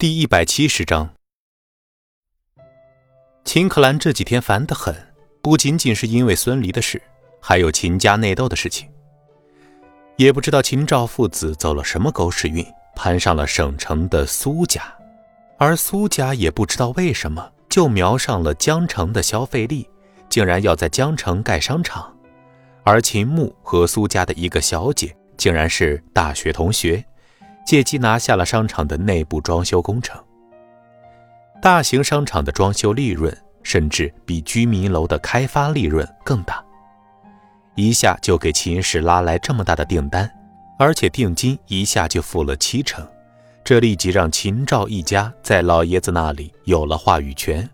[0.00, 1.12] 第一百七十章，
[3.44, 4.94] 秦可兰这几天烦得很，
[5.42, 7.02] 不仅仅是因为孙离的事，
[7.42, 8.88] 还有秦家内斗的事情。
[10.16, 12.64] 也不知道秦赵父子走了什么狗屎运，
[12.94, 14.84] 攀上了省城的苏家，
[15.58, 19.90] 而苏家也不知道为什么就瞄上了江城的消费力，
[20.28, 22.16] 竟然要在江城盖商场。
[22.84, 27.04] 而秦牧和苏家的一个小姐，竟然是大学同学。
[27.68, 30.18] 借机拿下了商场的内部装修工程。
[31.60, 33.30] 大型商场的装修利润
[33.62, 36.64] 甚至比居民楼的开发利润更大，
[37.74, 40.34] 一下就给秦氏拉来这么大的订单，
[40.78, 43.06] 而且定金一下就付了七成，
[43.62, 47.68] 这立即让秦赵一家在老爷子那里有了话语权。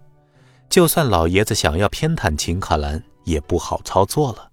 [0.69, 4.51] 就算老爷子想要偏袒秦可兰，也不好操作了。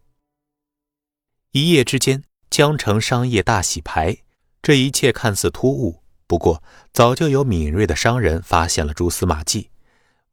[1.52, 2.21] 一夜之间，
[2.52, 4.16] 江城商业大洗牌。
[4.61, 6.61] 这一切看似突兀，不过
[6.93, 9.70] 早就有敏锐的商人发现了蛛丝马迹。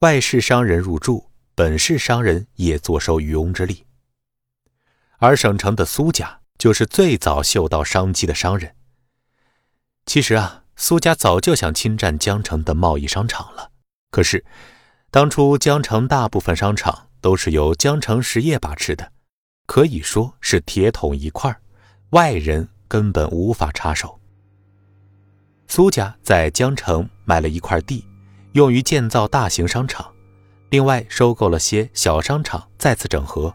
[0.00, 3.84] 外市商人入驻，本市商人也坐收渔翁之利。
[5.18, 8.76] 而省城的苏家就是最早嗅到商机的商人。
[10.06, 13.72] 其实啊，苏家早就想侵占江城的贸易商场了。
[14.10, 14.44] 可是，
[15.10, 19.12] 当初江城大部分商场都是由江城实业把持的，
[19.66, 21.58] 可以说是铁桶一块，
[22.10, 24.18] 外人根本无法插手。
[25.68, 28.04] 苏家在江城买了一块地，
[28.52, 30.10] 用于建造大型商场，
[30.70, 33.54] 另外收购了些小商场，再次整合，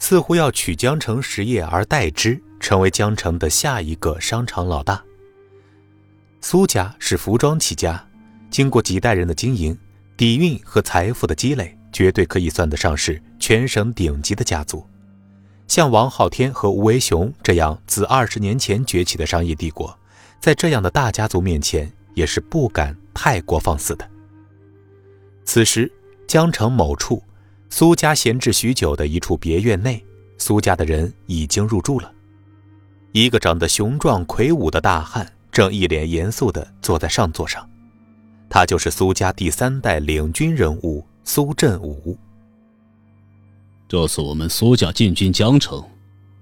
[0.00, 5.02] 似乎要取江城实业而代之，成为江城的下一个商场老大。
[6.40, 8.04] 苏家是服装起家，
[8.50, 9.78] 经过几代人的经营，
[10.16, 14.84] 底蕴和财富的积累，绝对可以算得上是全省顶级的家族。
[15.72, 19.98] 像王昊天和吴为雄这样自二十年前崛起的商业帝国。
[20.38, 24.06] 在这样的大家族面前，也是不敢太过放肆的。
[25.46, 25.90] 此时，
[26.28, 27.22] 江城某处，
[27.70, 30.04] 苏家闲置许久的一处别院内，
[30.36, 32.12] 苏家的人已经入住了。
[33.12, 37.66] 一个长得雄壮魁梧的大汉，正一脸严肃地坐在上座上。
[38.50, 42.18] 他就是苏家第三代领军人物苏振武。
[43.92, 45.84] 这次我们苏家进军江城，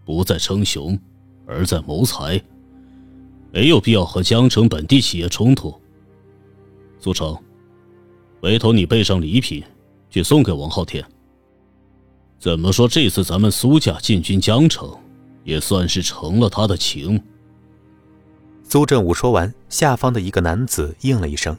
[0.04, 0.96] 不在称雄，
[1.44, 2.40] 而在谋财。
[3.50, 5.74] 没有必要和江城本地企业冲突。
[7.00, 7.36] 苏成，
[8.42, 9.64] 委托你备上礼品，
[10.10, 11.04] 去送给王昊天。
[12.38, 14.88] 怎么说，这次咱们苏家进军江城，
[15.42, 17.20] 也算是成了他的情。
[18.62, 21.58] 苏振武说完，下方的一个男子应了一声。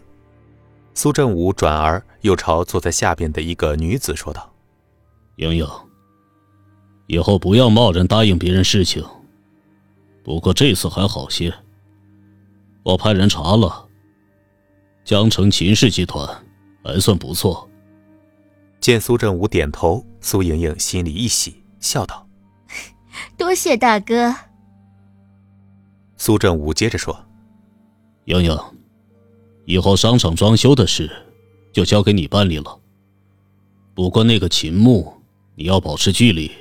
[0.93, 4.49] 苏振武转而又朝坐在下边的一个女子说道
[5.41, 5.67] ：“莹莹，
[7.07, 9.03] 以后不要贸然答应别人事情。
[10.23, 11.51] 不过这次还好些。”
[12.83, 13.87] 我派人查了，
[15.03, 16.27] 江城秦氏集团
[16.83, 17.67] 还算不错。
[18.79, 22.27] 见苏振武点头，苏莹莹心里一喜，笑道：
[23.35, 24.35] “多谢大哥。”
[26.17, 27.19] 苏振武接着说
[28.25, 28.55] ：“莹莹，
[29.65, 31.11] 以后商场装修的事
[31.73, 32.79] 就交给你办理了。
[33.93, 35.13] 不过那个秦牧，
[35.61, 36.51] 你要保持距离，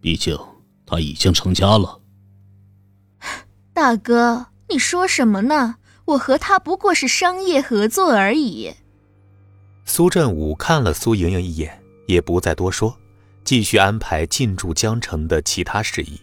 [0.00, 0.38] 毕竟
[0.86, 2.00] 他已经成家了。”
[3.74, 4.46] 大哥。
[4.70, 5.76] 你说什么呢？
[6.04, 8.70] 我和他不过是商业合作而已。
[9.86, 12.94] 苏振武看了苏莹莹一眼，也不再多说，
[13.44, 16.20] 继续安排进驻江城的其他事宜。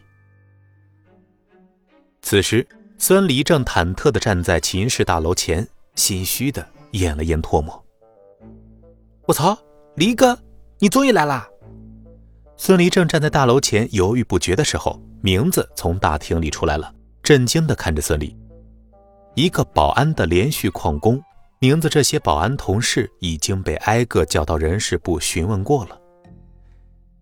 [2.21, 2.67] 此时，
[2.99, 7.83] 孙离正忐忑的站在秦氏大楼前，心虚的咽了咽唾沫。
[9.25, 9.57] 我操，
[9.95, 10.37] 离哥，
[10.77, 11.49] 你终于来啦！
[12.57, 16.93] 孙离正站在大楼前犹豫不决的时候，名字从大厅里出来了。
[17.21, 18.35] 震惊地看着孙俪，
[19.33, 21.19] 一个保安的连续旷工，
[21.57, 25.99] 名字这些保安同事已经被挨个叫到人事部询问过了。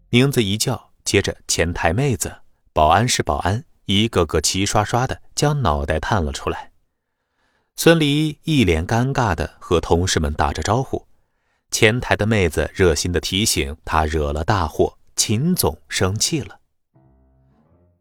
[0.09, 2.33] 名字一叫，接着前台妹子、
[2.73, 6.71] 保安室保安一个个齐刷刷的将脑袋探了出来。
[7.77, 11.07] 孙俪一脸尴尬的和同事们打着招呼，
[11.71, 16.59] 前台的妹子热心的提醒他惹了大祸，秦总生气了。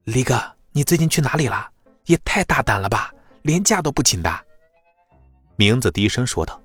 [0.05, 0.41] 李哥，
[0.73, 1.71] 你最近去哪里了？
[2.07, 3.13] 也太大胆了吧，
[3.43, 4.45] 连假都不请的。
[5.57, 6.61] 名字低声说道。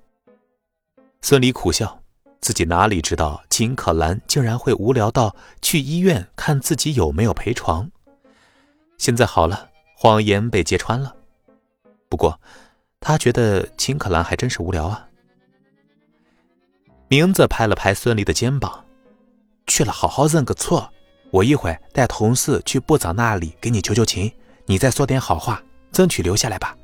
[1.22, 2.02] 孙俪苦笑，
[2.42, 7.92] 自己哪里知道秦可兰竟然会无聊到去医院看自己有没有陪床。
[8.98, 11.16] 现在好了，谎言被揭穿了。
[12.10, 12.40] 不过，
[13.00, 15.08] 他觉得秦可兰还真是无聊啊。
[17.08, 18.84] 名字拍了拍孙俪的肩膀，
[19.68, 20.92] 去了好好认个错。
[21.30, 24.32] 我一会带同事去部长那里给你求求情。
[24.66, 25.62] 你再说点好话，
[25.92, 26.76] 争取留下来吧。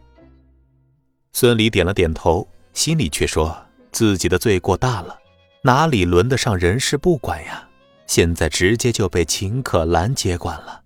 [1.33, 3.55] 孙离点了点头，心里却说
[3.91, 5.17] 自己的罪过大了，
[5.63, 7.67] 哪里轮得上人事部管呀？
[8.05, 10.81] 现在直接就被秦可兰接管了。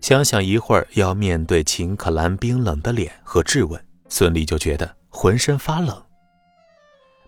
[0.00, 6.02] 想想一会儿要面对秦可兰冰冷的脸和质问，孙俪就觉得浑身发冷。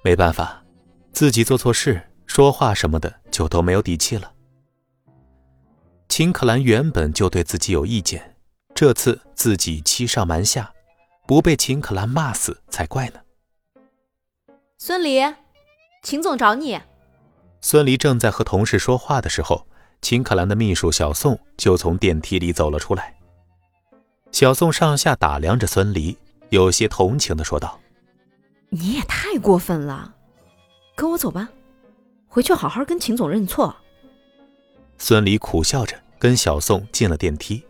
[0.03, 0.63] 没办法，
[1.13, 2.03] 自己做错事，
[2.35, 4.33] 说话什么的就都没有底气了。
[6.09, 8.37] 秦可兰原本就对自己有意见，
[8.75, 10.73] 这次自己欺上瞒下，
[11.27, 13.21] 不被秦可兰骂死才怪呢。
[14.79, 15.21] 孙离，
[16.03, 16.81] 秦总找你。
[17.61, 19.67] 孙离正在和同事说话的时候。
[20.01, 23.15] 秦可兰的秘书小宋就从电梯里走了出来。
[24.33, 26.17] 小宋上下打量着孙离，
[26.49, 27.79] 有些同情的说道
[28.71, 30.15] ：“你也太过分了，
[30.97, 31.49] 跟我走吧，
[32.33, 33.77] 回去好好跟秦总认错。”
[34.97, 37.63] 孙离苦笑着跟小宋进了电梯。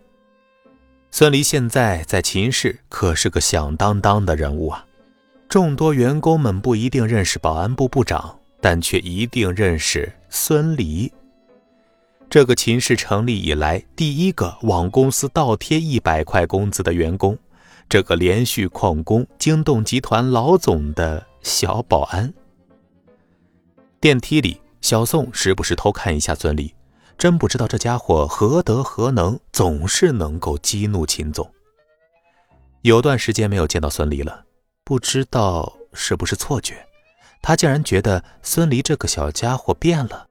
[1.10, 4.86] 孙离现在在秦氏可是个响当当的人物啊，
[5.48, 11.12] 众多员工们不一定认识保安部部长，但却一定认识孙离。
[12.30, 17.36] 这个秦氏成立以来第一个往公司倒贴一百块工资的员工，
[17.88, 22.32] 这个连续旷工、惊动集团老总的小保安。
[24.02, 26.74] 电梯里，小宋时不时偷看一下孙俪，
[27.16, 31.48] 真不知道这家伙何德何能，总是能够激怒秦总。
[32.80, 34.44] 有段时间没有见到孙俪了，
[34.82, 36.84] 不知道是不是错觉，
[37.40, 40.26] 他竟然觉得孙俪这个小家伙变了。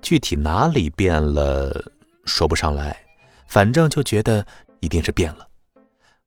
[0.00, 1.90] 具体哪里变了，
[2.24, 3.04] 说不上来，
[3.48, 4.46] 反正就觉得
[4.78, 5.48] 一定是变了。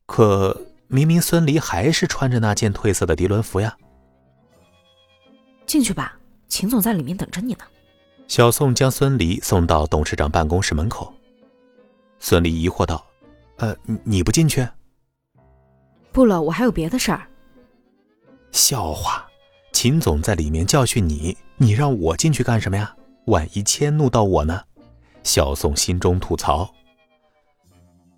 [0.06, 3.78] 可明明孙离还是穿着那件褪色的涤纶服呀。
[5.66, 6.20] 进去吧，
[6.52, 7.64] 秦总在里面等着你呢。
[8.28, 11.12] 小宋将孙离送到董事长办公室门口。
[12.20, 13.04] 孙离疑惑道
[13.58, 14.68] ：“呃，你不进去
[16.12, 17.26] ？”“不了，我还有别的事儿。
[18.52, 19.26] ”“笑话，
[19.72, 22.94] 秦总在里面教训你，你让我进去干什么呀？”
[23.28, 24.62] 万一迁怒到我呢？
[25.24, 26.70] 小宋心中吐槽。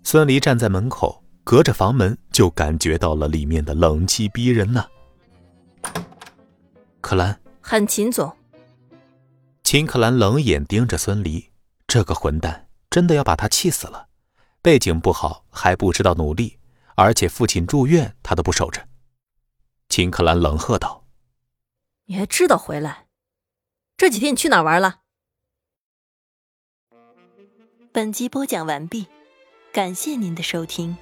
[0.02, 4.84] 孙离站在门口，隔着房门就感觉到了里面的冷气逼人呢。
[7.00, 8.36] 可兰，喊秦总。
[9.62, 11.50] 秦可兰冷眼盯着孙离，
[11.86, 14.08] 这个混蛋真的要把他气死了。
[14.60, 16.58] 背景不好，还不知道努力，
[16.94, 18.86] 而且父亲住院，他都不守着。
[19.88, 21.06] 秦可兰冷喝道
[22.04, 23.06] ：“你还知道回来？
[23.96, 25.00] 这几天你去哪玩了？”
[27.90, 29.06] 本集播讲完毕，
[29.72, 30.98] 感谢您的收听。